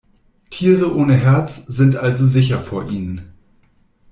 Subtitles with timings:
[0.49, 3.33] Tiere ohne Herz sind also sicher vor ihnen.